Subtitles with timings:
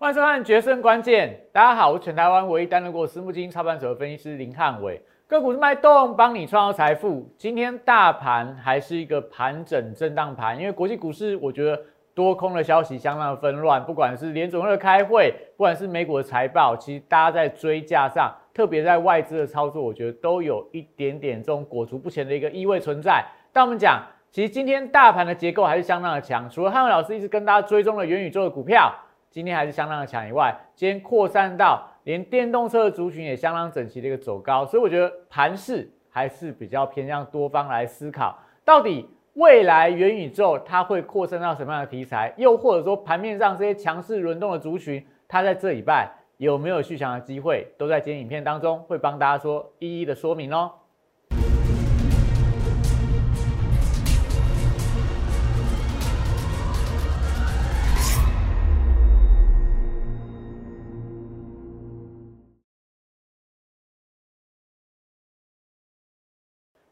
[0.00, 7.30] 欢迎收看《决胜关键》，大家好，我是全台湾唯一担任过私募基金操盘手的分析师林汉伟，个股是脉动，帮你创造财富。
[7.36, 11.78] 今天大盘还是一个盘整震荡盘，因为国际股市我觉得
[12.14, 23.22] 多空的消息相当的纷乱，不管是联总会的开会，不管是美股的财报，其实大家在追价上，特别在外资的操作，我觉得都有一点点这种裹足不前的一个意味存在。
[23.52, 24.02] 但我们讲。
[24.32, 28.94] 其实今天大盘的结构还是相当的强，除了汉伟老师一直跟大家追踪的元宇宙的股票，
[29.30, 50.72] 今天还是相当的强以外，今天扩散到连电动车的族群也相当整齐的一个走高，所以我觉得盘势还是比较偏向多方来思考，到底未来元宇宙它会扩散到什么样的题材，又或者说盘面上这些强势轮动的族群，它在这礼拜有没有续强的机会，都在今天影片当中会帮大家说一一的说明哦。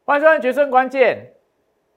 [0.09, 1.17] 欢迎收看《决胜关键》。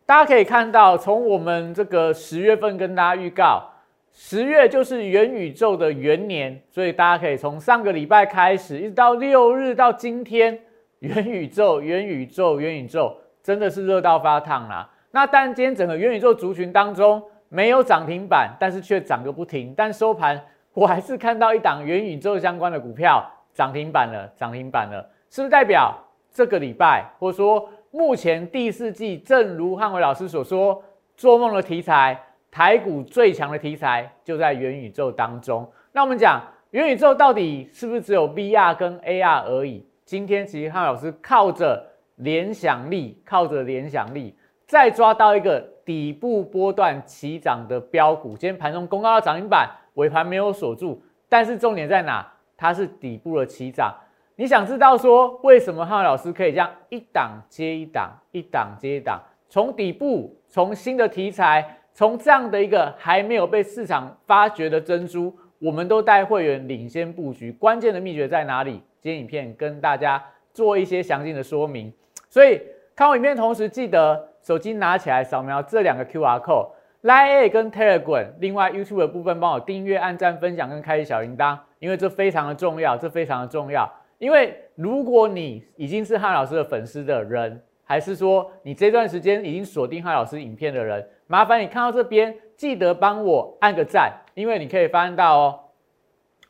[0.05, 3.67] 大家可以看到，从我们这个十月份跟大家预告，
[4.13, 10.61] 十月就是元宇宙的元年，所以大家可以从上个礼拜开始，一直到六日到今天，
[10.99, 14.91] 元宇宙、元宇宙、元宇宙，真的是热到发烫啦。
[15.13, 19.73] 那但今天整个元宇宙族群当中没有涨停板，但是却涨个不停。
[19.75, 20.39] 但收盘
[20.75, 25.97] 我还是看到一档元宇宙相关的股票涨停板了，涨停板了，是不是代表
[26.31, 27.67] 这个礼拜或者说？
[27.95, 30.83] 目前第四季，正如汉伟老师所说，
[31.15, 32.19] 做梦的题材，
[32.51, 35.71] 台股最强的题材就在元宇宙当中。
[35.93, 39.87] 那我们讲元宇宙到底是不是只有 VR 跟 AR 而已？
[40.07, 44.35] 今天其实汉老师靠着联想力，靠着联想力，
[44.67, 48.31] 再抓到一个底部波段起涨的标股。
[48.31, 52.27] 今天盘中公告的涨停板，尾盘没有锁住，但是重点在哪？
[52.57, 53.95] 它是底部的起涨。
[54.43, 61.65] 你想知道说为什么汉老师可以这样一档接一档，一档接一档，从底部，从新的题材，
[61.95, 68.83] 从这样的一个还没有被市场发掘的珍珠，我们都带会员领先布局，关键的秘诀在哪里？
[69.01, 70.21] 今天影片跟大家
[70.53, 71.93] 做一些详尽的说明。
[72.29, 72.61] 所以
[72.97, 83.89] 看完影片同时，记得手机拿起来扫描这两个 Q R code，Line A 跟 Telegram，另外 YouTube 的部分帮我订阅、按赞、分享跟开启小铃铛，因为这非常的重要，这非常的重要。
[84.23, 95.61] 因为如果你已经是汉老师的粉丝的人，还是说你这段时间已经锁定汉老师影片的人，麻烦你看到这边记得帮我按个赞，因为你可以发现到哦，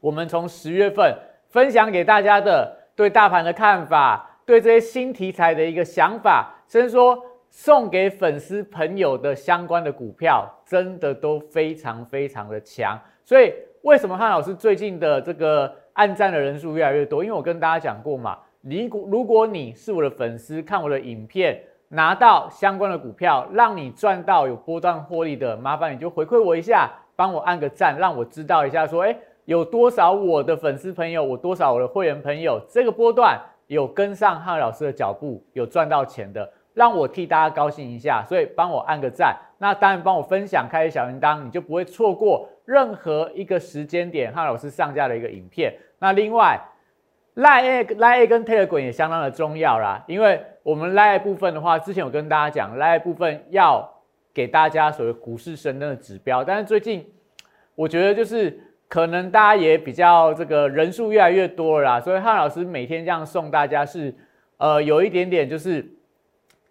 [0.02, 1.16] 我们从十月份
[1.48, 7.18] 分享给大家的对大盘的看法，对这些新题材的一个想法，甚至说
[7.48, 13.00] 送给粉丝朋友的相关的股票，真的都非常非常的强。
[13.24, 13.50] 所以
[13.80, 15.74] 为什么汉老师最近的这个？
[15.94, 29.14] 按赞的人数越来越多，因为我跟大家讲过嘛，如果如果你是我的粉丝，看我的影片拿到相关的股票，让你赚到有波段获利的，麻烦你就回馈我一下，帮我按个赞，让我知道一下，说哎，
[29.44, 42.48] 有多少我的粉丝朋友，我多少我的会员朋友，这个波段有跟上汉老师的脚步，有赚到钱的，让我替大家高兴一下，所以帮我按个赞，那当然帮我分享，开小铃铛，你就不会错过。
[42.72, 45.74] 任何一个时间点，汉老师上架的一个影片。
[45.98, 46.58] 那另外
[47.36, 53.86] ，Line Line 跟 Telegram 也相当的重要啦，因为我们 Line 部分的话，之前有跟大家讲，Line 部分要
[54.32, 56.42] 给大家所谓股市神灯的指标。
[56.42, 57.06] 但是最近，
[57.74, 64.14] 我觉得就是可能大家也比较这个人数越来越多了啦，所以汉老师每天这样送大家是，
[64.56, 65.86] 呃，有一点点就是。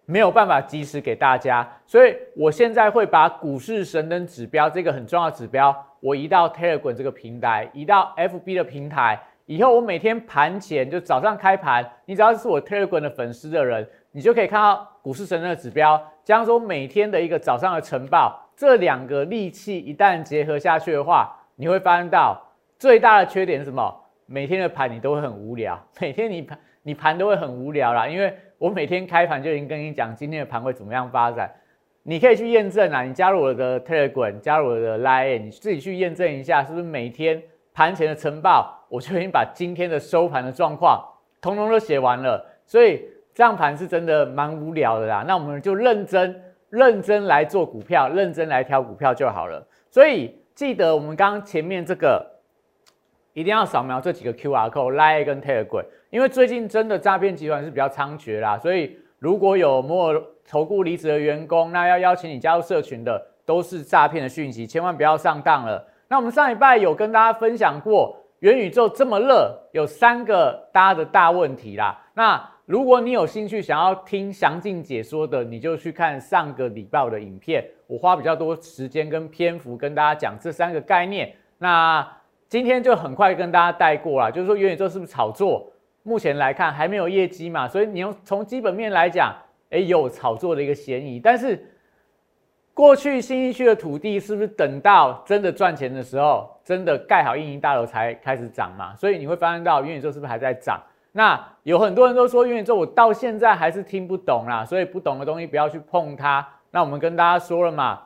[0.04, 9.16] 没有办法及时给大家，所以我现在会把股市神灯指标这个很重要的指标，我移到 Telegram 这个平台，移到 FB 的平台。
[9.46, 16.00] 以后我每天盘前就早上开盘，你只要是我 Telegram 的粉丝的人，你就可以看到股市神灯的指标。
[16.24, 22.36] 假如说每天的一个早上的晨报，这两个利器一旦结合下去的话，你会发现到
[22.80, 23.94] 最大的缺点是什么？
[24.26, 28.36] 每天的盘你都会很无聊， 每天你盘你盘都会很无聊啦，因为。
[28.62, 31.52] 我每天开盘就已经跟你讲今天的盘会怎么样发展，
[32.02, 41.02] 你可以去验证啊，你加入我的 Telegram，加入我的 Line，你自己去验证一下，是不是每天盘前的晨报，我就已经把今天的收盘的状况
[41.40, 42.44] 通通都写完了。
[42.66, 43.04] 所以
[43.34, 45.24] 这样盘是真的蛮无聊的啦。
[45.26, 49.66] 那我们就认真认真来做股票，认真来挑股票就好了。
[49.90, 52.30] 所以记得我们刚刚前面这个。
[53.34, 65.86] 一定要扫描这几个 Q R code，Line 跟 Telegram，因为最近真的诈骗集团是比较猖獗啦，所以如果有摩尔投顾离职的员工，那要邀请你加入社群的，都是诈骗的讯息，千万不要上当了。
[66.08, 71.98] 那我们上礼拜有跟大家分享过，元宇宙这么热，有三个大家的大问题啦。
[72.14, 81.34] 那如果你有兴趣想要听详尽解说的，你就去看上个礼拜的影片，我花比较多时间跟篇幅跟大家讲这三个概念。
[81.58, 82.06] 那
[82.48, 85.72] 今天就很快跟大家带过了，就是说元宇宙是不是炒作？
[86.02, 89.34] 目前来看还没有业绩嘛，所以你用从基本面来讲，
[89.72, 91.18] 哎，有炒作的一个嫌疑。
[91.18, 91.62] 但是
[92.72, 98.94] 过去新一区的土地是不是等到真的赚钱的时候，真的盖好运营大楼才开始涨嘛？
[98.96, 100.80] 所以你会发现到元宇宙是不是还在涨？
[101.14, 106.46] 那有很多人都说元宇宙，我到现在还是听不懂啦，所以不懂的东西不要去碰它。
[106.70, 108.00] 那我们跟大家说了嘛，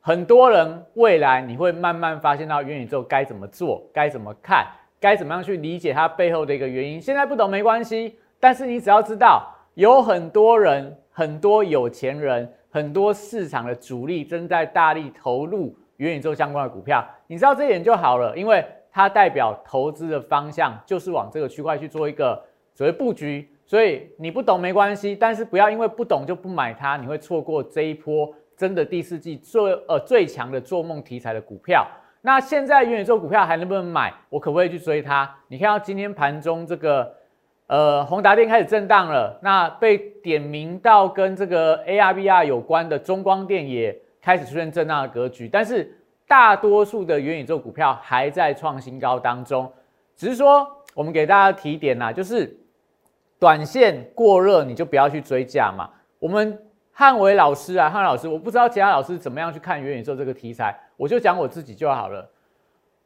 [0.00, 4.66] 很多人未来你会慢慢发现到元宇宙该怎么做，该怎么看，
[4.98, 7.00] 该怎么样去理解它背后的一个原因。
[7.00, 18.64] 现在不懂没关系，但是你只要知道，有很多人、很多有钱人、很多市场的主力正在大力投入元宇宙相关的股票，你知道这一点就好了，因为。
[18.94, 22.38] 它代表投资的方向就是往这个区块去做一个
[22.74, 31.88] 所谓布局，所以你不懂没关系，但是不要因为不懂就不买它，你会错过这一波真的第四季最呃最强的做梦题材的股票。
[32.20, 34.12] 那现在元宇宙股票还能不能买？
[34.28, 35.34] 我可不可以去追它？
[35.48, 37.10] 你看到今天盘中这个
[37.72, 45.96] 呃宏达电开始震荡了，那被点名到跟这个 ARVR 有关的中光电也开始出现震荡的格局，但是。
[46.24, 49.70] 大多数的元宇宙股票还在创新高当中，
[50.16, 52.56] 只是说我们给大家提点呐，就是
[53.38, 55.90] 短线过热你就不要去追价嘛。
[56.18, 56.58] 我们
[56.90, 62.26] 汉伟老师啊，汉老师，我不知道其他老师怎么样去看元宇宙这个题材，我就讲我自己就好了。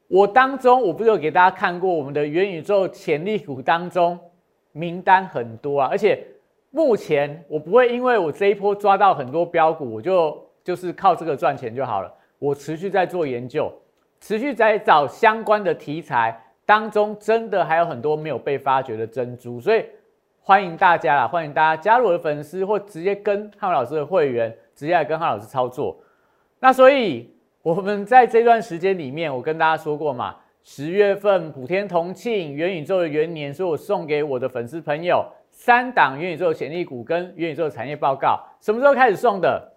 [0.06, 4.16] 我当中我不是有给大家看过我们的元宇宙潜力股当中
[4.76, 6.22] 名单很多啊，而且
[6.70, 12.12] 目前我不会因为我这一波抓到很多标股，我就就是靠这个赚钱就好了。
[12.38, 13.72] 我持续在做研究，
[14.20, 19.82] 持续在找相关的题材当中，真的还有很多没有被发掘的珍珠，所以
[20.42, 25.96] 欢迎大家啦，欢迎大家加入我的粉丝，或直接跟汉老师的会员，直接来跟汉老师操作。
[26.60, 30.36] 那所以我们在这段时间里面，我跟大家说过嘛，
[30.68, 39.72] 十月份普天同庆，元宇宙的元年，所以我送给我的粉丝朋友三档元宇宙潜力股跟元宇宙产业报告，什么时候开始送的？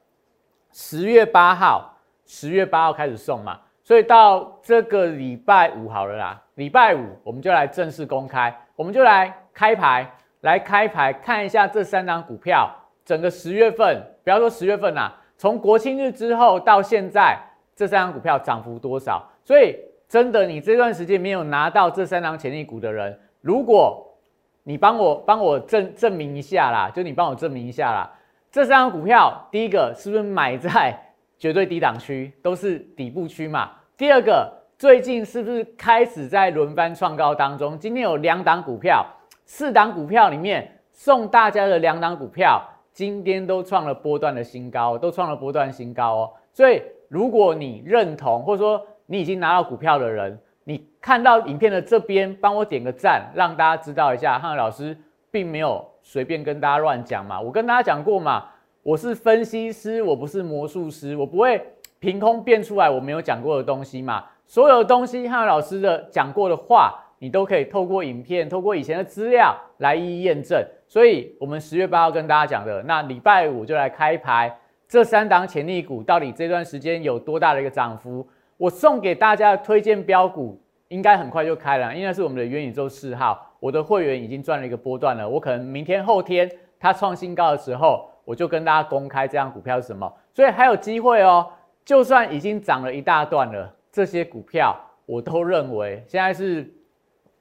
[0.71, 1.95] 十月八号。
[2.25, 6.39] 十月八号开始送嘛，所以到这个礼拜五好了啦。
[6.55, 10.11] 礼拜五我们就来正式公开，我们就来开牌，
[10.41, 12.69] 来开牌看一下这三张股票，
[13.03, 17.35] 整个十月份，不要说十月份啦，从国庆日之后到现在，
[17.75, 19.27] 这三张股票涨幅多少？
[19.43, 19.75] 所以
[20.09, 24.05] 真的，你这段时间没有拿到这三张潜力股的人，如果
[24.63, 28.11] 你帮我帮我证证明一下啦，就你帮我证明一下啦，
[28.51, 30.99] 这三张股票，第一个是不是买在？
[31.37, 33.71] 绝对低档区都是底部区嘛。
[33.95, 37.79] 第二个，最近是不是开始在轮番创高当中？
[37.79, 39.05] 今天有两档股票，
[39.45, 42.61] 四档股票里面送大家的两档股票，
[42.91, 46.33] 今天都创了波段的新高，都创了波段新高哦。
[46.51, 54.95] 所以，如果你认同，或者说你已经拿到股票的人，你看到影片的这边，帮我点个赞，让大家知道一下，汉老师
[55.31, 57.41] 并没有随便跟大家乱讲嘛。
[57.41, 58.45] 我跟大家讲过嘛。
[58.83, 61.61] 我是分析师，我不是魔术师，我不会
[61.99, 64.23] 凭空变出来我没有讲过的东西嘛。
[64.45, 70.63] 所有东西汉老师的讲过的话，你都可以透过影片、透过以前的资料来一一验证。
[70.87, 74.55] 所以，我们十月八号跟大家讲的，那礼拜五就来开牌，
[74.87, 78.25] 这三档潜力股到底这段时间有多大的一个涨幅？
[78.59, 86.47] 我送给大家的推荐标股，应该很快就开了，应该是我们的元宇宙四号，我的会员已经赚了一个波段了，我可能明天、后天
[86.77, 88.07] 它创新高的时候。
[88.25, 91.51] 我就跟大家公开这张股票是什么，所以还有机会哦。
[91.83, 96.71] 就算已经涨了一大段了，这些股票我都认为现在是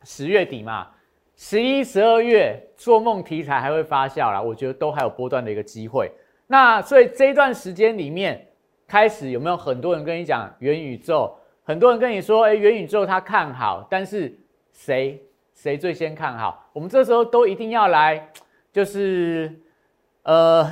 [0.05, 0.89] 十月底嘛，
[1.37, 6.11] 十一、十二月做梦题材还会发酵啦，我觉得都还有波段的一个机会。
[6.47, 8.49] 那所以这一段时间里面，
[8.89, 11.33] 开始有没有很多人跟你讲元宇宙？
[11.63, 14.37] 很多人跟你说，哎，元宇宙他看好，但是
[14.73, 15.23] 谁
[15.55, 16.69] 谁最先看好？
[16.73, 18.29] 我们这时候都一定要来，
[18.73, 19.61] 就是。
[20.25, 20.71] 呃，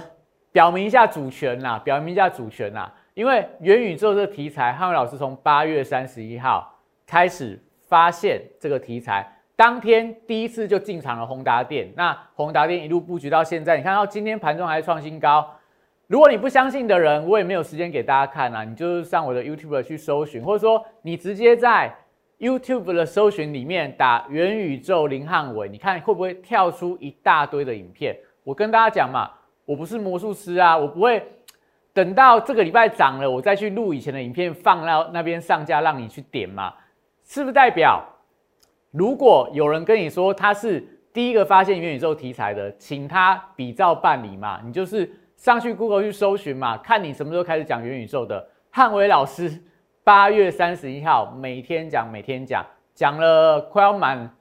[0.53, 15.56] 表明一下主权呐，表明一下主权呐，因为元宇宙这个题材，汉伟老师从八月三十一号开始发现这个题材，当天第一次就进场了宏达电，那宏达电一路布局到现在，你看到今天盘中还创新高。
[16.07, 21.93] 如果你不相信的人，我也没有时间给大家看啊，你就是上我的 YouTube 去搜寻，或者说你直接在
[22.39, 28.17] YouTube 的搜寻里面打元宇宙林汉伟，你看会不会跳出一大堆的影片？
[28.45, 29.31] 我跟大家讲嘛。
[29.65, 31.21] 我不是魔术师啊，我不会
[31.93, 36.73] 等到这个礼拜涨了，我再去录以前的影片放到那边上架，让你去点嘛？
[37.25, 38.01] 是不是代表，
[38.93, 40.81] 如果有人跟你说他是
[41.13, 44.61] 第一个发现元宇宙题材的，请他比照办理嘛？
[44.65, 48.47] 你就是上去 Google 去搜寻嘛，看你什么时候开始讲元宇宙的。
[48.71, 49.63] 汉伟老师
[50.03, 52.65] 八月三十一号每天讲，每天讲，
[52.95, 54.35] 讲了快要满，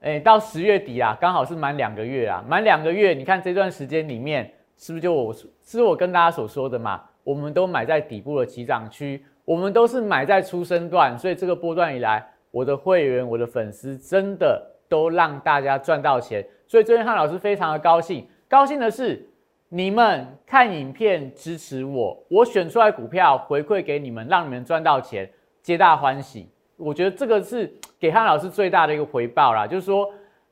[0.00, 4.52] 哎，到十月底啊，刚好是满两个月啊，满两个月，你看这段时间里面。
[4.80, 5.34] 是不是就我
[5.64, 7.02] 是我跟大家所说的嘛？
[7.24, 16.46] 我们都买在底部的起涨区，我们都是买在出生段，所以这个波段以来，我的会员、我的粉丝真的都让大家赚到钱。
[16.68, 19.27] 所以最近汉老师非常的高兴，高兴的是
[19.68, 25.30] 你们看影片支持我，我选出来股票回馈给你们，让你们赚到钱，
[25.62, 26.48] 皆大欢喜。
[26.76, 30.10] 我觉得这个是给汉老师最大的一个回报啦，就是说。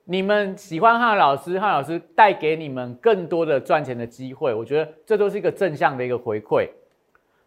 [0.09, 6.69] 你们喜欢汉老师，汉老师带给你们更多的赚钱的机会，我觉得这都是一个正向的一个回馈。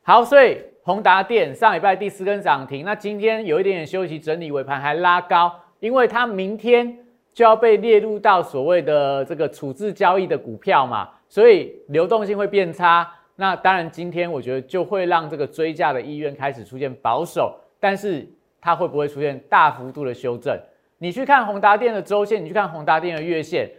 [0.02, 5.50] 好，所以宏达电上礼拜第四根涨停，那今天有一点点休息整理，尾盘还拉高，
[5.80, 6.98] 因为它明天
[7.34, 13.10] 就要被列入到所谓的这个处置交易的股票嘛，所以流动性会变差。
[13.38, 18.28] 那当然，今天我觉得就会让这个追价的意愿开始出现保守，但是
[18.60, 20.60] 它会不会出现大幅度的修正？
[20.98, 23.72] 你去看宏达电的周线，你去看宏达电的月线，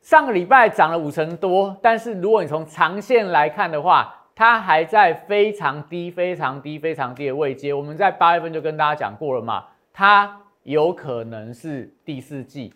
[0.00, 7.74] 上个礼拜涨了五成多，但是如果你从长线来看的话，它还在非常低、非常低、非常低的位阶。
[7.74, 12.72] 我们在八月份就跟大家讲过了嘛，它有可能是第四季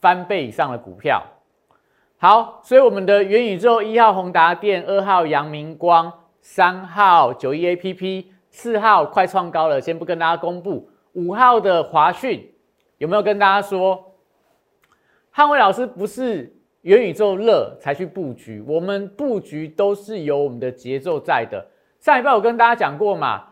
[0.00, 1.22] 翻倍以上的股票。
[2.22, 12.48] 好，所以我们的元宇宙一号宏达电，二号阳明光，三号九一 A P P，四号快创高了，先不跟大家公布，五号的华讯。
[12.98, 14.12] 有没有跟大家说，
[15.32, 21.66] 汉伟老师不是元宇宙热才去布局，我们布局都是有我们的节奏在的。
[21.98, 23.42] 上礼拜我跟大家讲过嘛，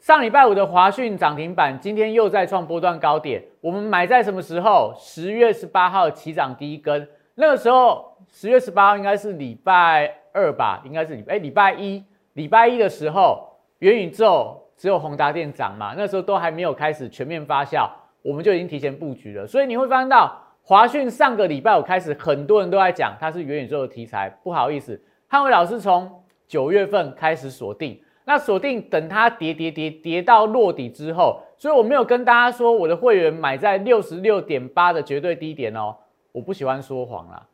[0.00, 3.44] 上礼拜五的华讯涨停板，今天又在创波段高点。
[3.60, 4.92] 我们买在什么时候？
[4.98, 10.82] 十月十八号起涨第一根，那个时候十月十八号应该是礼拜二吧？
[10.84, 12.02] 应该是礼哎礼拜一，
[12.34, 13.48] 礼拜一的时候
[13.80, 17.88] 元宇宙只有宏达电涨嘛，那时候都还没有开始全面发酵。
[18.22, 24.30] 我们就已经提前布局了，所以你会发现到华讯上个礼拜五开始，很多人都在讲它是元宇宙的题材。
[24.42, 24.98] 不好意思，
[25.28, 26.10] 汉伟老师从
[26.48, 35.94] 九月份开始锁定，那锁定等它跌跌跌跌到落底之后，所以我没有跟大家说我的会员买在六十六点八的绝对低点哦。
[36.34, 37.46] 我不喜欢说谎啦。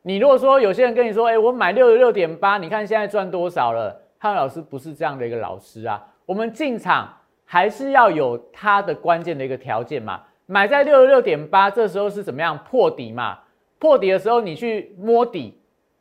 [0.00, 4.00] 你如果说有些人跟你说，哎，我买六十六点八，你看现在赚多少了？
[4.16, 6.02] 汉老师不是这样的一个老师啊。
[6.24, 7.12] 我们进场。
[7.50, 13.38] 还是要有它的关键的一个条件嘛，买在六十六点八，这时候是怎么样破底嘛？
[13.78, 15.58] 破底的时候你去摸底，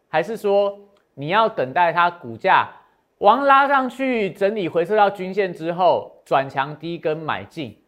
[0.09, 0.77] 还是说
[1.13, 2.67] 你要等待它股价
[3.19, 7.81] 往拉上去整理回撤到均线之后转强低跟买进？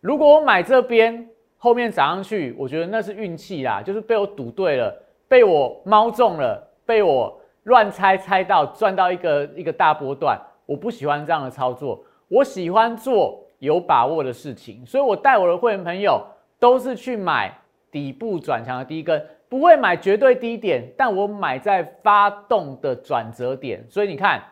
[0.00, 4.94] 如果我买这边后面涨上去，我觉得那是运气啦，就是被我赌对了，
[5.26, 12.02] 被我猫中了，被我乱猜猜到赚到一个一个大波段，我不喜欢这样的操作。
[12.28, 16.20] 我喜欢做有把握的事情，所以我带我的会员朋友
[16.58, 17.56] 都是去买
[17.90, 23.84] 底部转强的第一根，不会买绝对低点，但我买在发动的转折点。
[23.88, 24.42] 所以你看，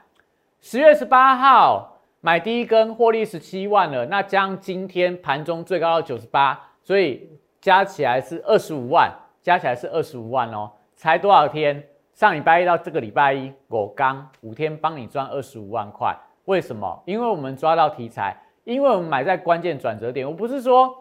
[0.61, 7.29] 十月十八号买第一根，获利十七万了，那将今天盘中最高到九十八，所以
[7.61, 9.11] 加起来是二十五万，
[9.43, 10.71] 加起来是二十五万哦。
[10.95, 11.83] 才多少天？
[12.12, 16.17] 上礼拜一到这个礼拜一，我刚五天帮你赚二十五万块。
[16.45, 17.03] 为什么？
[17.07, 20.25] 因为我们抓到题材，因为我们买在关键转折点。
[20.25, 20.95] 我不是说，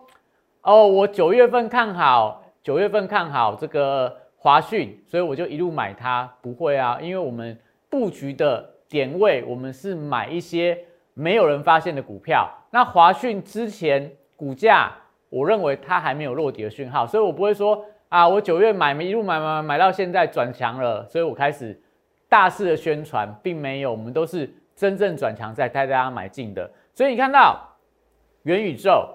[0.62, 6.34] 哦，我九月份看好，九月份看好这个华讯，所以我就一路买它。
[6.42, 7.56] 不会啊，因为我们
[7.90, 10.76] 布局的点位，我们是买一些
[11.14, 12.50] 没有人发现的股票。
[12.72, 14.92] 那华讯之前股价，
[15.34, 21.82] 我认为它还没有落底的讯号，所以我不会说啊，我九月买，一路买买买到现在转强了，所以我开始
[22.30, 24.50] 大肆的宣传，并没有，我们都是。
[24.76, 27.60] 真正转强在带大家买进的，所以你看到
[28.42, 29.08] 元宇宙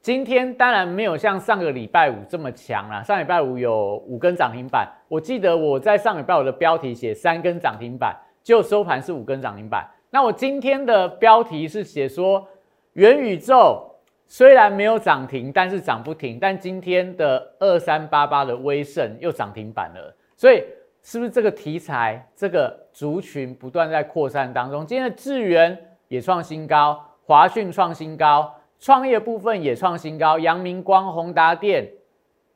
[0.00, 3.02] 今天当然没有像上个礼拜五这么强啦。
[3.02, 9.84] 上礼拜五有五根涨停板，我记得我在上礼拜五的标题写三根涨停板，就收盘是五根涨停板。
[10.08, 12.46] 那我今天的标题是写说
[12.92, 13.84] 元宇宙
[14.26, 16.38] 虽然没有涨停，但是涨不停。
[16.40, 20.64] 但今天的二三八八的威盛又涨停板了，所以。
[21.04, 24.86] 是不是这个题材、这个族群不断在扩散当中？
[24.86, 25.76] 今天的智源
[26.06, 31.90] 也创新高，华讯创新高，创业部分也创新高，阳明光、宏达电、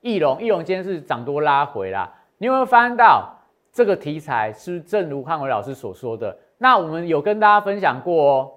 [0.01, 2.09] 翼龙、翼龙今天是涨多拉回啦。
[2.39, 3.37] 你有没有发现到
[3.73, 6.39] 这个题材是不是正如汉伟老师所说的？
[6.57, 8.53] 那我们有跟大家分享过哦，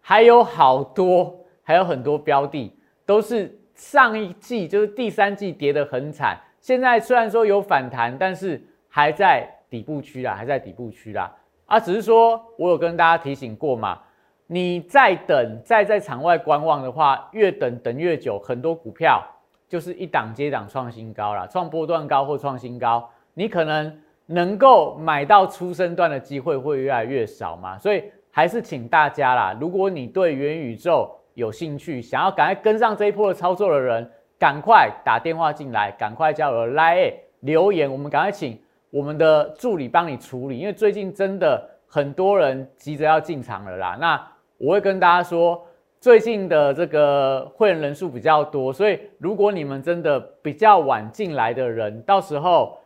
[0.00, 2.76] 还有好多，还有很多标的
[3.06, 11.34] 都是上一季就是第三季跌得很惨，现在虽然说有反弹，但是还在底部区啦，还在底部区啦。
[11.66, 13.98] 啊，只是说我有跟大家提醒过嘛，
[14.46, 19.24] 你再等，再在场外观望的话，越等等越久，很多股票
[19.68, 23.08] 就是一档接档创新高了，创波段高或创新高。
[23.32, 38.58] 你可能能够买到出生段的机会会越来越少嘛，所以还是请大家啦，如果你对元宇宙有兴趣，想要赶快跟上这一波的操作的人，赶快打电话进来，赶快加入 Line 留言，我们赶快请
[38.90, 43.96] 我们的助理帮你处理，因为最近真的很多人急着要进场了啦。
[44.00, 44.26] 那
[44.58, 45.64] 我会跟大家说，
[46.00, 52.78] 最近的这个会员人数比较多，所以如果你们真的比较晚进来的人，到时候。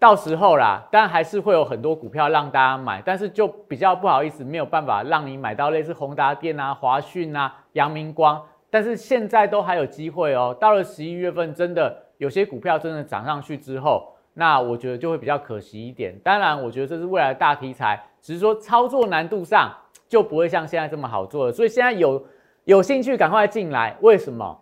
[0.00, 8.42] 到时候啦，但还是会有很多股票让大家买，但是就比较不好意思，没有办法让你买到类似宏达电啊、华讯啊、阳明光。
[8.70, 10.56] 但是现在都还有机会哦。
[10.58, 16.18] 到了十一月份，真的有些股票真的涨上去之后，那我觉得就会比较可惜一点。
[16.24, 19.70] 当然，我觉得这是未来的大题材，只是说操作难度上
[20.08, 21.52] 就不会像现在这么好做了。
[21.52, 22.24] 所以现在有
[22.64, 23.94] 有兴趣赶快进来。
[24.00, 24.58] 为什么？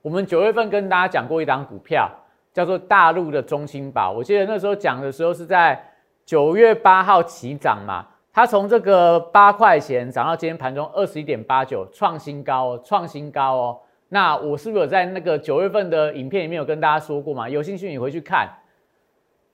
[0.00, 2.10] 我们九月份跟大家讲过一档股票。
[2.56, 5.78] 叫做大陆的中心宝，我记得那时候讲的时候是在
[6.24, 13.78] 九月八号起涨嘛，它从这个八块钱涨到今天盘中二十一点八九，创新高哦，创新高哦。
[14.08, 17.46] 那我是不是有在那个九月份的影片里面有跟大家说过嘛？
[17.46, 18.48] 有兴趣你回去看。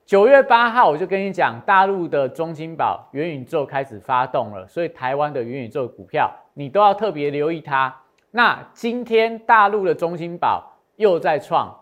[0.07, 7.93] 九月八号我就跟你讲，大陆的中心宝元宇宙开始发动了，所以台湾的元宇宙股票你都要特别留意它。
[8.31, 10.63] 那今天大陆的中心宝
[10.95, 11.77] 又在创。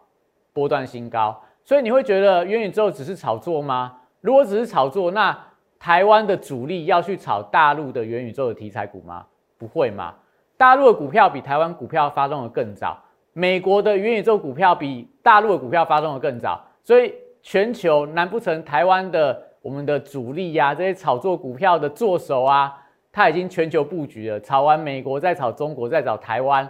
[0.53, 3.97] 波段新高，所以你会觉得元宇宙只是炒作吗？
[4.21, 5.37] 如果只是炒作，那
[5.79, 9.25] 台湾的主力要去炒大陆的元宇宙的题材股吗？
[9.57, 10.15] 不会吗？
[10.57, 12.99] 大陆的股票比台湾股票发动的更早，
[13.33, 22.77] 美国的元宇宙股票比大陆的股票发动的更早，所以全球难不成台湾的我们的主力呀，这些炒作股票的作手啊，
[23.11, 26.69] 他已经全球布局了，炒完美国再炒中国再炒台湾，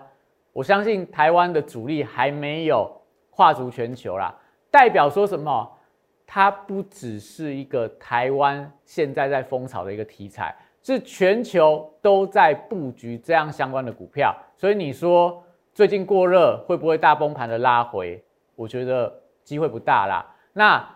[0.53, 3.00] 我相信台湾的主力还没有。
[3.41, 4.35] 跨足全球啦，
[4.71, 5.67] 代表说什么？
[6.27, 14.37] 它不只是一个台湾现在在风潮的一个题材，是全球都在布局这样相关的股票。
[14.59, 18.23] 所以你说最近过热会不会大崩盘的拉回？
[18.55, 19.11] 我觉得
[19.43, 20.37] 机会不大啦。
[20.53, 20.87] 那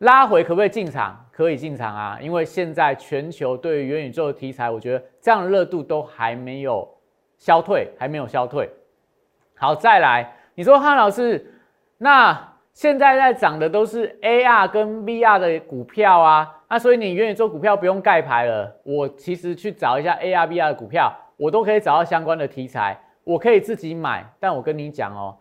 [0.00, 1.26] 拉回可不可以进场？
[1.32, 6.86] 可以进场啊，因为现在全球对于元宇宙的题材，我觉得这样的热度都还没有
[7.38, 8.68] 消退，还没有消退。
[9.56, 11.50] 好，再来，你说汉老师。
[12.04, 12.38] 那
[12.74, 18.70] 现在在涨的都是 AR 跟 VR 的股票啊，那所以你元宇宙股票不用盖牌了。
[18.82, 24.22] 我其实去找一下 AR、VR 的股票，我都可以找到相关的题材，我可以自己买。
[24.38, 25.34] 但我跟你讲哦，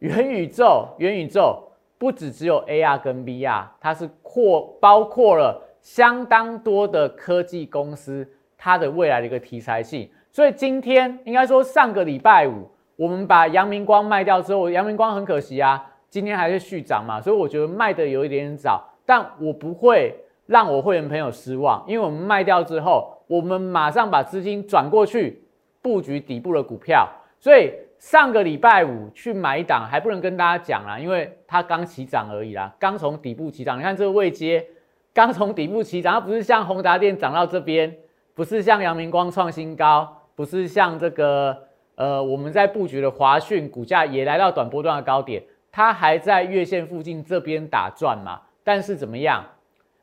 [0.00, 1.58] 元宇宙，元宇宙
[1.96, 8.28] 不只只有 AR 跟 VR，它是扩包括了相当多的科技公司，
[8.58, 10.06] 它的未来的一个题材性。
[10.30, 15.86] 所以今天应该说上个礼拜五，我们把阳明光卖掉之后，阳明光很可惜啊。
[16.10, 20.14] 今天还是续涨嘛，所以我觉得卖的有一点点早，但我不会
[20.46, 25.40] 让我会员朋友失望，因为我们卖掉之后，我们马上把资金转过去
[25.80, 34.66] 布局底部的股票，所以上个礼拜五去买一档还不能跟大家讲啦，因为它刚起涨而已啦，刚从底部起涨，你看这个位阶
[35.14, 37.94] 刚从底部起涨，它不是像宏达电涨到这边，
[38.34, 41.56] 不是像阳明光创新高，不是像这个
[41.94, 45.40] 呃我们在布局的华讯股价也来到短波段的高点。
[45.72, 48.40] 它还在月线附近这边打转嘛？
[48.64, 49.44] 但是怎么样？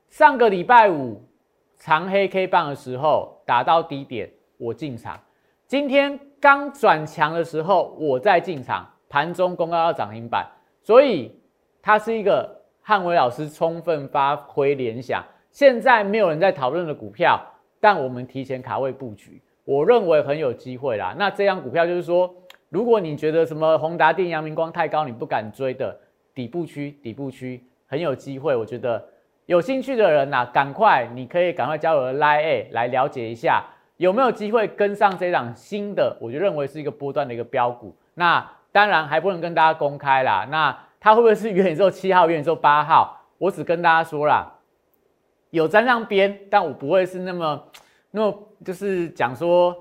[0.10, 1.21] 上个礼拜五
[1.77, 5.19] 长黑 K 棒的时候打到低点，我进场。
[5.67, 8.89] 今天刚转强的时候，我再进场。
[9.10, 10.45] 盘中公告要涨停板，
[10.82, 11.38] 所以
[11.82, 15.23] 它是一个汉伟老师充分发挥联想。
[15.51, 17.41] 现在没有人在讨论的股票，
[17.80, 21.13] 但我们提前卡位布局，我认为很有机会啦。
[21.17, 22.34] 那这张股票就是说。
[22.69, 25.97] 如果你觉得什么宏达电、阳明光太高，你不敢追的
[26.36, 28.53] 底部区，底部区很有机会。
[28.53, 29.01] 我觉得
[29.45, 33.63] 有兴趣的人呐，赶快，你可以赶快加入 Line A 来了解一下，
[33.95, 37.95] 有没有机会跟上这档新的，我就认为是一个波段的一个标股。
[38.15, 40.45] 那当然还不能跟大家公开啦。
[40.51, 43.17] 那它会不会是元宇宙七号、元宇宙八号？
[43.38, 44.51] 我只跟大家说啦，
[45.51, 47.63] 有沾上边，但我不会是那么
[48.12, 49.73] 那么就是讲说。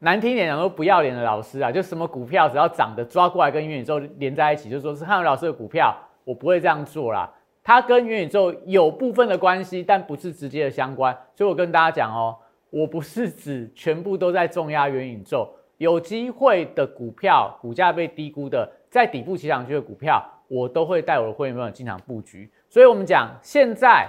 [0.00, 7.32] 难听点讲，说不要脸的老师啊，就什么股票只要涨的抓过来跟元宇宙连在一起，就说是汉文老师的股票，我不会这样做啦。
[7.64, 11.16] 它跟元宇宙有部分的关系，但不是直接的相关。
[11.34, 12.36] 所以我跟大家讲哦，
[12.68, 22.48] 我不是指全部都在重压元宇宙，有机会的股票，股价被低估的，在底部起涨区的股票，我都会带我的会员朋友进场布局。
[22.68, 24.06] 所以我们讲，现在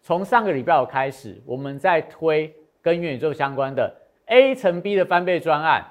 [0.00, 3.94] 从上个礼拜开始，我们在推跟元宇宙相关的
[4.26, 5.84] A 乘 B 的翻倍专案。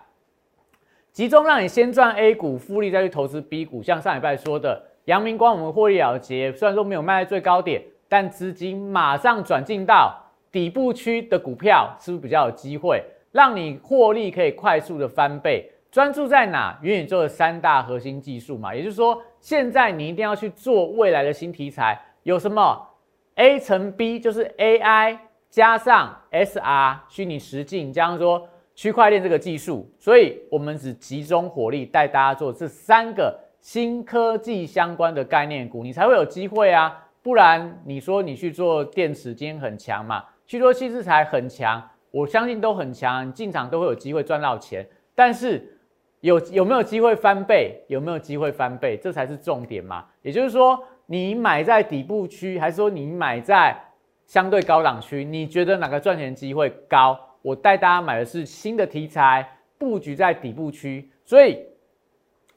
[1.11, 3.83] 集中让你先赚 A 股复利，再去投资 B 股。
[3.83, 10.11] 像上礼拜说的，阳明光我们获利了结，虽然说没有卖在最高点，但资金马上转进到
[10.51, 15.69] 底部区的股票，是不是比较有机会，让你获利可以快速的翻倍？
[15.91, 16.75] 专注在哪？
[16.81, 22.87] 元宇宙的三大核心技术嘛，也就是说，现在你一定要去做未来的新题材，有什么
[23.35, 25.19] A 乘 B，就是 AI
[25.53, 28.49] 加上 SR 虚拟实境，加上说。
[28.75, 37.07] 区块链这个技术，所以我们只集中火力带大家做这三个新科技相关的概念股，你才会有机会啊！
[37.21, 40.23] 不然你说你去做电池，今天很强嘛？
[40.47, 44.83] 去做新制材很强，我相信都很强，进场都会有机会赚到钱。
[45.13, 45.77] 但是
[46.21, 47.79] 有有没有机会翻倍？
[47.89, 48.97] 有没有机会翻倍？
[48.97, 50.03] 这才是重点嘛！
[50.23, 53.79] 也就是说，你买在底部区，还是说你买在
[54.25, 55.23] 相对高档区？
[55.23, 57.19] 你觉得哪个赚钱机会高？
[57.41, 59.45] 我带大家买的是新的题材，
[59.77, 61.59] 布局在底部区，所以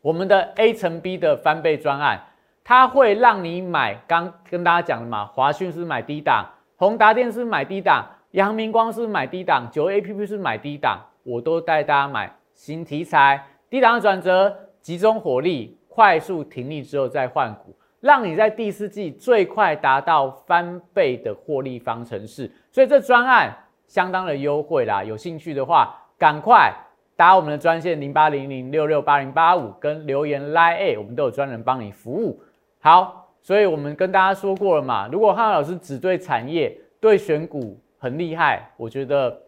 [0.01, 2.23] 我们的 A 乘 B 的翻倍专案，
[2.63, 4.01] 它会让你买。
[4.07, 22.51] 刚跟大家讲的嘛，华讯是买低档，宏达电是买低档，阳明光是买低档，九 A P P 是买低档，我都带大家买新题材，低档的转折，集中火力，快速停利之后再换股，让你在第四季最快达到翻倍的获利方程式。
[22.71, 23.57] 所以这专案。
[23.89, 26.75] 相当的优惠啦，有兴趣的话，赶快
[27.15, 32.43] 打我们的专线零八零零六六八零八五，跟留言 line 我们都有专人帮你服务。
[32.81, 39.41] 好，所以我们跟大家说过了嘛，如果汉老师只对产业、对选股很厉害，我觉得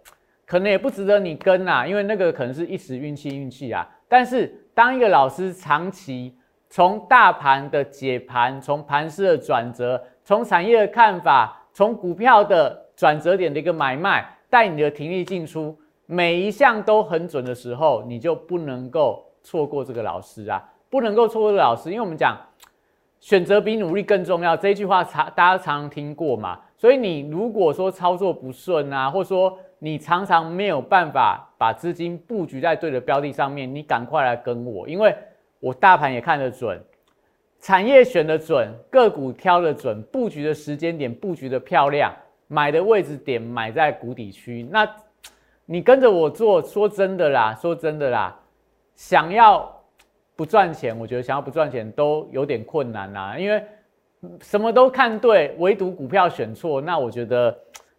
[0.46, 3.84] 可能也不值得你跟啦，因为那个可能是一时运气运气啊。
[4.06, 12.84] 但是当一个老师长期从大盘的解盘，从盘势的转折，从产业的看法，从股票的。
[12.98, 22.36] 转折点的一个买卖，带你的停利进出，每一项都很准的时候，你就不能够错过这个老师啊，不能够错过这个老师，因为我们讲
[23.20, 26.58] 选择比努力更重要这句话，常大家常常听过嘛。
[26.76, 35.14] 所以你如果说操作不顺啊，或者说你常常没有办法把资金布局在对的标的上面，你赶快来跟我，因为
[35.60, 36.80] 我大盘也看得准，
[37.60, 42.14] 产业选得准，个股挑得准，布局的时间点布局的漂亮。
[42.50, 44.90] 买的位置点买在谷底区，那
[45.66, 48.34] 你跟着我做，说真的啦，说真的啦，
[48.94, 49.70] 想要
[50.34, 53.62] 不赚钱，我觉得想要不赚钱都有点困难啦，因为
[54.40, 57.54] 什么都看对，唯独股票选错，那我觉得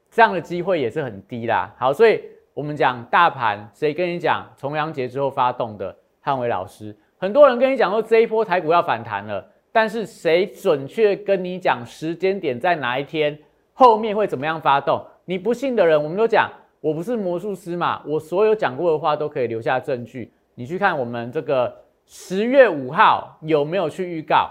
[0.09, 1.71] 这样的机会也是很低啦。
[1.77, 2.23] 好，所以
[2.55, 5.95] 我们讲大盘，谁跟你讲重阳节之后发动的？
[6.21, 13.37] 汉伟老师，很多人跟你讲说这一波台股要反弹了，但是谁准确跟你讲时间点在哪一天？
[13.73, 15.05] 后面会怎么样发动？
[15.25, 20.31] 你不信的人，我们都讲，我不是魔术师嘛，我所有讲过的话都可以留下证据。
[20.55, 21.73] 你去看我们这个
[22.05, 24.49] 十月五号有没有去预告？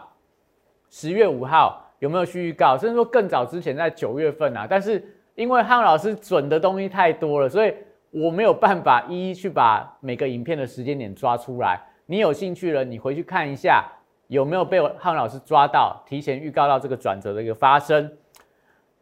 [0.91, 2.77] 十月五号有没有去预告？
[2.79, 5.03] 甚至说更早之前在九月份啊，但是
[5.35, 7.73] 因为汉老师准的东西太多了，所以
[8.11, 11.81] 我没有办法一一去把每个影片的时间点抓出来。
[12.11, 13.85] 你有兴趣了，你回去看一下
[14.29, 18.11] 有没有被汉老师抓到，提前预告到这个转折的一个发生。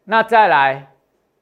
[0.03, 0.91] 那再来，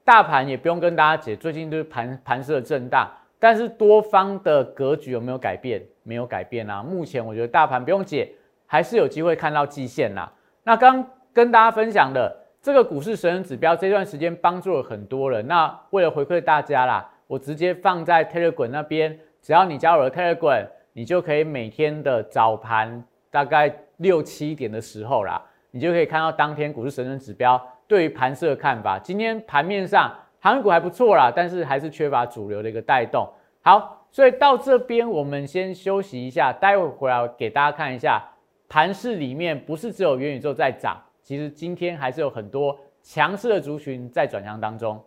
[0.05, 5.83] 大盘也不用跟大家解，最近都是盘盘势的震荡，但是多方的格局有没有改变？
[6.03, 6.83] 没有改变啊。
[6.83, 8.31] 目前我觉得大盘不用解，
[8.67, 10.31] 还是有机会看到季线啦。
[10.65, 15.47] 那刚跟大家分享的这个股市神人指标，这段时间帮助了很多人。
[15.47, 27.61] 那为了回馈大家啦，我直接放在 Telegram 那边，只要你加入了 Telegram，你就可以每天的早盘大概六七点的时候啦，你就可以看到当天股市神人指标。
[27.89, 33.29] 对于盘势的看法，今天盘面上航运股还不错啦，但是还是缺乏主流的一个带动。
[33.61, 38.25] 好，所以到这边我们先休息一下，待会回来给大家看一下
[38.69, 45.03] 盘势里面不是只有元宇宙在涨，其实今天还是有很多强势的族群在转向当中。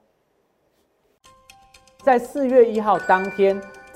[2.04, 3.58] 在四月一号当天。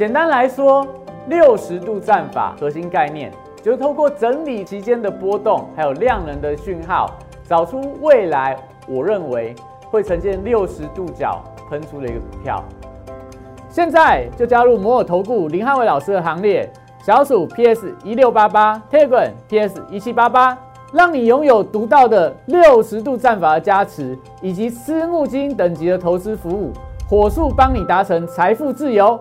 [0.00, 0.86] 简单来说，
[1.26, 3.30] 六十度战法核心概念
[3.62, 8.56] 就是透过整理期间的波动，还有量能的讯号，找出未来
[8.88, 9.54] 我认为
[9.90, 11.44] 会呈现六十度角。
[11.68, 12.64] 喷出的一个股票，
[13.68, 16.66] 现在就加入摩尔投顾林汉伟老师的行列，
[17.04, 20.56] 小鼠 PS 一六八八，Telegram PS 一七八八，
[20.94, 26.72] 让你拥有独到的六十度战法的加持，以及私募基金等级的投资服务，
[27.06, 29.20] 火速帮你达成财富自由。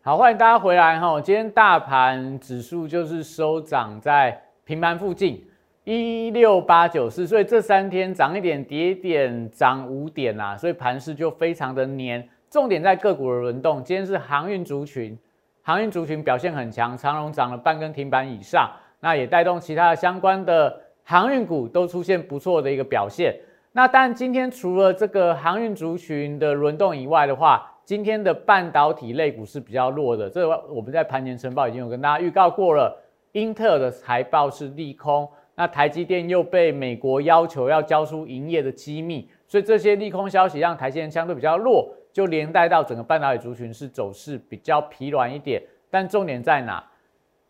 [0.00, 5.44] 好，欢迎大家回来哈，今天大盘指数就是收涨在平盘附近。
[5.82, 12.26] 一六八九四，所以这三天涨一点，跌一点，涨五点啦，所以盘势就非常的黏。
[12.48, 15.18] 重点在个股的轮动，今天是航运族群，
[15.62, 23.34] 航运族群表现很强，长荣涨了半根停板以上，那也带动其他的相关的航运股都出现不错的一个表现。
[23.72, 30.28] 那但今天除了这个航运族群的轮动以外的话，今天的半导体类股是比较弱的。
[30.28, 32.94] 这我们在盘前晨报已经有跟大家预告过了，
[33.32, 35.26] 英特尔的财报是利空。
[35.54, 45.62] 那台积电又被美国要求要交出营业的机密，所以这些利空消息让台积电相对比较弱，就连带到整个半导体族群是走势比较疲软一点。
[45.88, 46.84] 但重点在哪？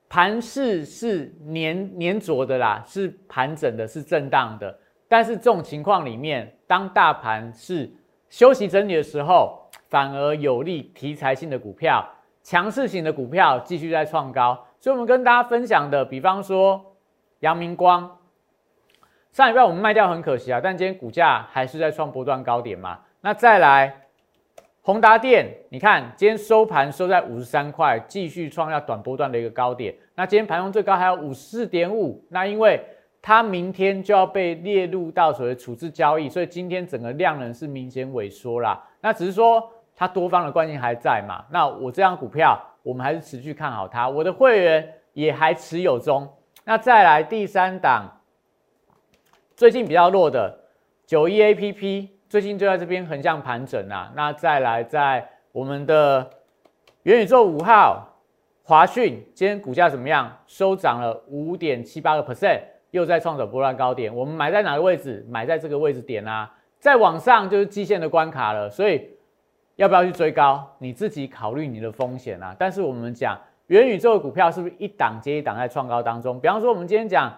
[0.09, 4.79] 盘势是粘粘着的啦，是盘整的，是震荡的。
[5.09, 7.91] 但是这种情况里面，当大盘是
[8.31, 12.05] 休息整理的时候，反而有利题材性的股票、
[12.43, 14.67] 强势型的股票继续在创高。
[14.81, 16.85] 所以，我们跟大家分享的，比方说。
[17.41, 18.19] 阳明光
[19.31, 22.99] 上礼拜我们卖掉很可惜啊，但今天股价还是在创波段高点嘛。
[23.21, 24.09] 那再来
[24.83, 29.95] 宏达电，你看今天收盘收在五十三块，继续创下短波段的一个高点。
[30.17, 32.85] 那今天盘中最高还有五十四点五，那因为
[33.21, 38.83] 它明天就要被列入到所谓处置交易，所以今天整个量能是明显萎缩啦。
[39.01, 41.45] 那只是说它多方的关系还在嘛。
[41.51, 46.29] 那我这张股票我们还是持续看好它，我的会员也还持有中。
[46.65, 48.21] 那再来第三档，
[49.57, 50.59] 最近比较弱的
[51.07, 54.13] 九一 A P P，最近就在这边横向盘整啊。
[54.15, 56.31] 那再来在我们的
[57.03, 58.07] 元宇宙五号
[58.63, 60.31] 华讯，今天股价怎么样？
[60.47, 64.15] 收涨了五点七八个 percent，又在创走波段高点。
[64.15, 65.27] 我们买在哪个位置？
[65.29, 66.55] 买在这个位置点啊。
[66.79, 69.11] 再往上就是基线的关卡了，所以
[69.77, 70.77] 要不要去追高？
[70.79, 72.55] 你自己考虑你的风险啊。
[72.59, 73.39] 但是我们讲。
[73.69, 76.41] 元宇宙的股票是不是一档接一档在创高当中？
[76.41, 77.31] 比方说，我们今天讲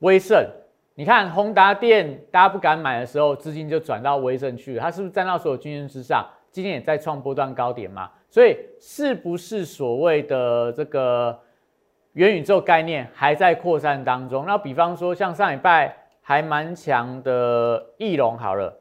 [0.00, 0.46] 威盛，
[0.94, 6.28] 你看宏达电，大家不敢买的时候，资金就转到威盛去了，它是不是站到所有均线之上？
[6.50, 8.10] 今天也在创波段高点嘛？
[8.28, 11.40] 所以是不是所谓的这个
[12.12, 14.44] 元宇宙概念还在扩散当中？
[14.46, 18.78] 那比方说，像上礼拜还蛮强的翼龙，好了。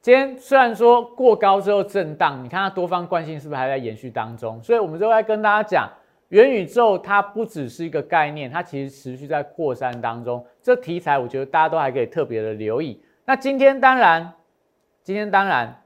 [0.00, 4.62] 今天虽然说过高之后震荡，你看它多方惯性是不是还在延续当中？
[4.62, 5.90] 所以我们就在跟大家讲，
[6.30, 10.42] 元宇宙它不只是一个概念，它其实持续在扩散当中。
[10.62, 12.98] 这题材我觉得大家都还可以特别的留意。
[13.26, 14.32] 那今天当然，
[15.02, 15.79] 今天当然，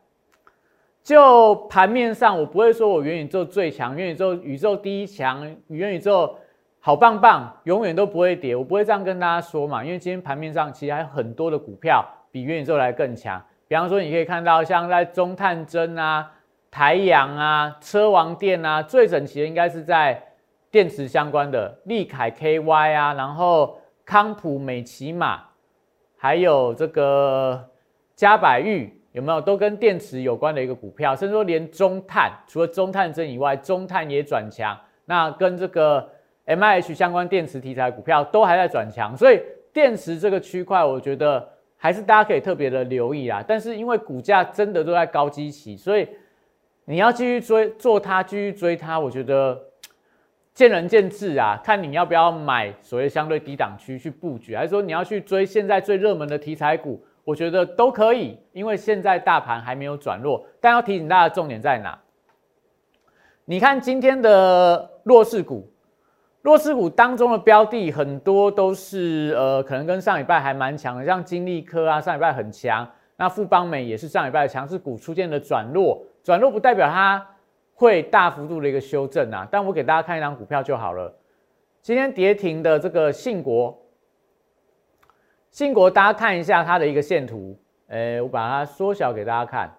[1.05, 6.35] 就盘面上我不会说我元宇宙最强，元宇宙宇宙第一强，元宇宙
[6.81, 9.85] 好棒棒，永远都不会跌，我不会这样跟大家说嘛。
[9.85, 13.41] 因为今天盘面上其实还有很多的股票比元宇宙来更强。
[13.69, 16.31] 比方说，你可以看到像在中探针啊、
[16.71, 20.23] 台阳啊、车王电啊，最整齐的应该是在
[20.71, 25.43] 电池相关的利凯 KY 啊，然后康普美骑马，
[26.17, 27.69] 还有这个
[28.17, 31.17] 嘉百玉，有没有都跟电池有关的一个股票？
[31.17, 36.07] 甚至说连中碳，除了中探针以外，中碳也转强，那跟这个
[36.47, 39.41] MIH 相关电池题材股票都还在转强，所以
[39.73, 41.49] 电池这个区块，我觉得。
[41.77, 46.09] 还是大家可以特别的留意啊，但是因为股价真的都在高基期，所以
[46.87, 49.61] 你要继续追做它，继续追它，我觉得
[50.55, 61.99] 见仁见智啊，看你要不要买所谓相对低档区去布局，还是说你要去追现在最热门的题材股，我觉得都可以，因为现在大盘还没有转弱，但要提醒大家重点在哪？
[63.47, 65.67] 你看今天的弱势股，
[66.43, 72.87] 弱势股当中的标的很多都是呃，可能跟上礼拜还蛮强的，像金利科啊，上礼拜很强。
[73.17, 77.25] 那富邦美也是上礼拜的强势股出现了转弱，转弱不代表它
[77.75, 79.47] 会大幅度的一个修正啊。
[79.51, 81.15] 但我给大家看一张股票就好了。
[81.81, 83.79] 今天跌停的这个信国，
[85.55, 89.73] 信国大家看一下它的一个线图，诶，我把它缩小给大家看。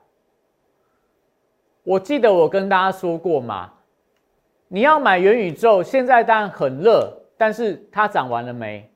[1.84, 3.74] 我记得我跟大家说过嘛，
[4.70, 8.90] 你要买元宇宙，现在当然很热，但是它涨完了没？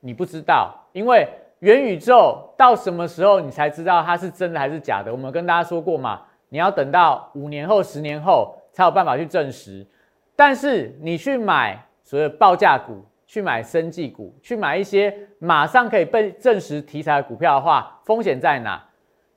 [0.00, 1.28] 你不知道，因为。
[1.58, 5.12] 元宇宙到什么时候你才知道它是真的还是假的？
[5.12, 9.86] 我们跟大家说过嘛，你要等到五年后、十年后才有办法去证实。
[10.34, 18.78] 但是你去买所谓报价股、去买生技股、去买一些马上可以被证实题材的股票的话，风险在哪？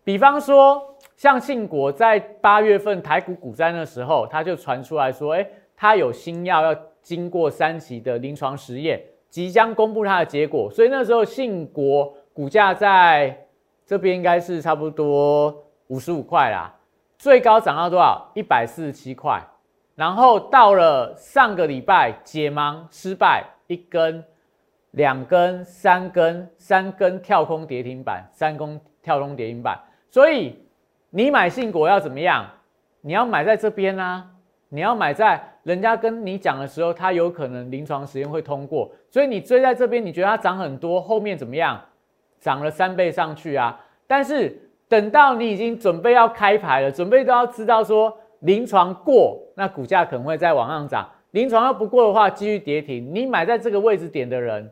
[0.04, 0.82] 比方说
[1.16, 9.02] 像信国在八月份台股股灾的时候，它就传出来说，哎，它有新药要经过三期的临床实验。
[9.30, 13.48] 即将公布它的结果，所以那时候信国股价在
[13.86, 15.56] 这边应该是差不多
[15.88, 16.76] 五十五块啦，
[17.18, 18.30] 最高涨到多少？
[18.34, 19.42] 一百四十七块。
[19.96, 24.23] 然后到了上个礼拜解盲失败，一根、
[24.91, 29.80] 两根、三根、三根跳空跌停板，三根跳空跌停板。
[30.10, 30.58] 所以
[31.10, 32.45] 你买信果要怎么样？
[33.01, 34.25] 你要买在这边啊，
[34.69, 35.51] 你要买在。
[35.63, 41.82] 人家跟你讲的时候，它有可能临床实验会通过，所以你追在这边，你觉得它涨很多，后面怎么样？
[42.39, 43.84] 涨了三倍上去啊！
[44.06, 44.56] 但是
[44.88, 51.04] 等到你已经准备要开牌了，准备都要知道说临床过，那股价可能会再往上涨；
[51.36, 53.13] 临床要不过的话，继续跌停。
[53.13, 54.71] 你买在这个位置点的人，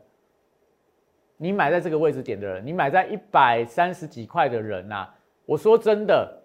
[1.36, 5.06] 你买在这个位置点的人，你买在一百三十几块的人呐，
[5.44, 6.42] 我说真的，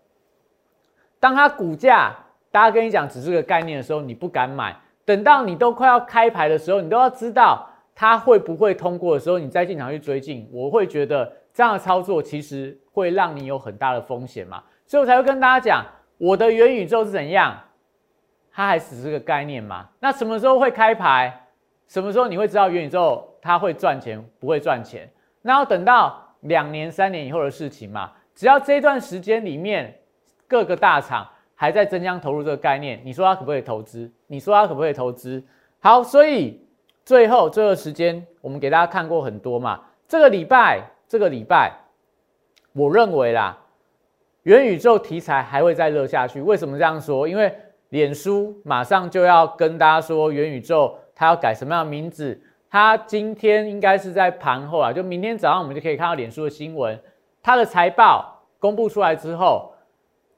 [1.22, 2.14] 当它股价。
[2.52, 4.76] 大家跟你讲只是个概念的时候，你不敢买。
[5.06, 10.50] 等到你都快要开牌的时候，你都要知道它会不会通过的时候，你再进场去追进。
[10.52, 15.86] 我会觉得这样的操作其实会让你有很大的风险嘛，所以我才会跟大家讲，
[16.18, 17.56] 我的元宇宙是怎样，
[18.60, 19.88] 它还只是个概念嘛。
[20.02, 21.34] 那什么时候会开牌？
[21.88, 25.10] 什么时候你会知道元宇宙它会赚钱不会赚钱？
[25.42, 28.12] 那要等到两年三年以后的事情嘛。
[28.36, 29.98] 只要这段时间里面
[30.46, 31.26] 各个大厂。
[31.62, 34.10] 还在争相投入这个概念，你说它可不可以投资？
[34.28, 35.44] 你说它可不可以投资？
[35.82, 36.66] 好，所以
[37.04, 39.82] 最后这个时间，我们给大家看过很多嘛。
[40.08, 41.74] 这个礼拜，这个礼拜，
[42.72, 43.58] 我认为啦，
[44.44, 46.42] 元宇宙题材还会再热下去。
[46.42, 47.28] 为什么这样说？
[47.28, 47.54] 因为
[47.90, 52.42] 脸书马上就要跟大家说元宇宙它要改什么样的名字。
[52.70, 57.00] 它今天应该是在盘后啊，就明天早上我们就可以看到脸书的新闻，
[57.42, 59.74] 它的财报公布出来之后。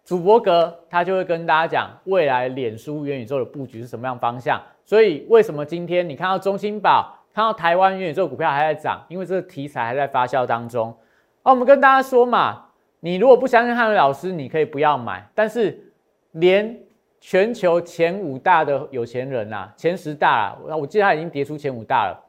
[0.03, 8.99] 主博格他就会跟大家讲未来脸书元宇宙的布局是什么样方向，所以为什么今天你看到中青宝、看到台湾元宇宙股票还在涨？
[9.09, 10.93] 因为这个题材还在发酵当中。
[11.43, 12.65] 那我们跟大家说嘛，
[12.99, 15.23] 你如果不相信汉伟老师，你可以不要买。
[15.35, 15.79] 但是
[16.31, 16.75] 连
[17.21, 22.19] 全球前五大的有钱人呐，前十大，我我记得他已经跌出前五大了。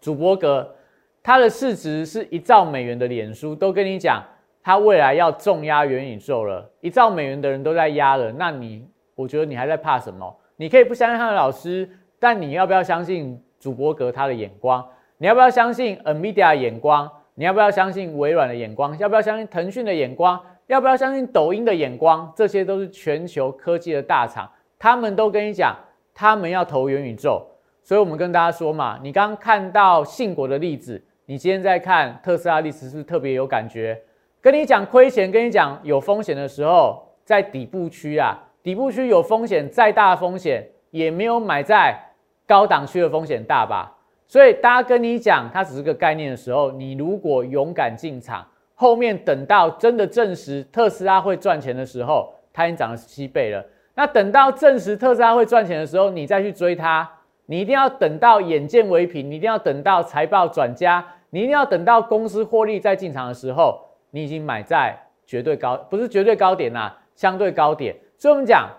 [0.00, 0.74] 主博格
[1.22, 4.22] 他的市值是一兆美元的脸书，都跟你讲。
[4.62, 10.36] 他未来要重压元宇宙了，一兆美元的人都在压了，那你我觉得你还在怕什么？
[10.56, 14.86] 你可以不相信他的老师，但你要不要相信主播格他的眼光？
[15.16, 17.10] 你要不要相信 Nvidia 眼光？
[17.34, 18.96] 你要不要相信微软的眼光？
[18.98, 20.38] 要不要相信腾讯的眼光？
[20.68, 22.30] 要不要相信抖音的眼光？
[22.36, 25.74] 这些都是全球科技的大厂，他们都跟你讲，
[26.14, 27.44] 他们要投元宇宙。
[27.82, 33.98] 所以我们跟大家说嘛，你刚看到信国的例子，你今天在看特斯拉例子，是不是特别有感觉？
[34.42, 41.98] 跟你讲亏钱，跟你讲有风险的时候，在底部区啊，底部区有风险，再大的风险也没有买在
[42.46, 43.96] 高档区的风险大吧？
[44.26, 48.46] 所以大家跟你讲它只是个概念的时候，你如果勇敢进场，
[48.80, 53.64] 后面等到真的证实特斯拉会赚钱的时候，它已经涨了七倍了。
[53.96, 57.10] 那等到证实特斯拉会赚钱的时候，你再去追它，
[57.46, 63.84] 你一定要等到眼见为凭，你一定要等到财报转佳，你一定要等到公司获利再进场的时候。
[64.10, 67.94] 你已经买在绝对高，不是绝对高点呐，相对高点。
[68.16, 68.70] 所以我们讲，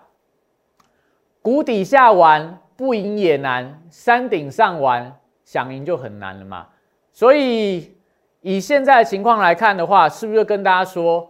[1.42, 6.66] 谷底下玩不赢也难，山顶上玩想赢就很难了嘛。
[7.12, 7.94] 所以
[8.42, 11.28] 以现在的情况来看的话，是不是跟大家说，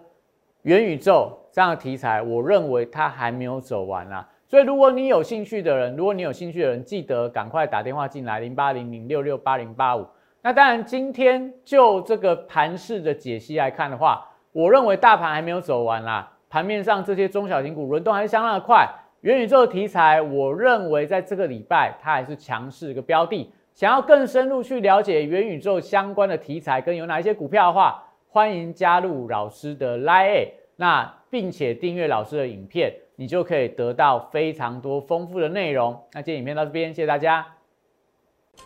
[0.63, 4.29] 元宇宙这样的题材，我认为它还没有走完啊。
[4.47, 10.07] 所以如果你有兴趣的人，如果你有兴趣的人，记得赶快打电话进来，零八零零六六八零八五。
[10.43, 16.33] 那当然，今天就这个盘势的解析来看的话，我认为大盘还没有走完啦。
[16.49, 18.89] 盘面上这些中小型股轮动还是相当的快，
[19.21, 23.53] 元宇宙的题材，我认为在这个礼拜它还是强势一个标的。
[23.81, 35.99] 想要更深入去了解元宇宙相关的题材跟有哪一些股票的话，欢迎加入老师的 Line，那并且订阅老师的影片，你就可以得到非常多丰富的内容。
[36.13, 37.47] 那今天影片到这边，谢谢大家。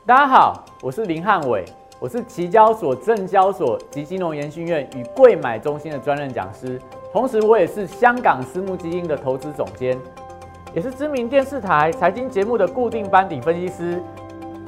[0.04, 1.64] 大家好，我是林汉伟，
[2.00, 6.76] 我是期交所、证交所及金融研训院与贵买中心的专任讲师，
[7.12, 9.96] 同时我也是香港私募基金的投资总监，
[10.74, 14.02] 也是知名电视台财经节目的固定班底分析师。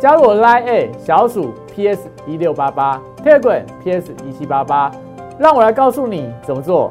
[0.00, 4.90] 加入我 Line A 小鼠 PS 一六八八 Telegram PS 一七八八，
[5.38, 6.90] 让我来告诉你怎么做。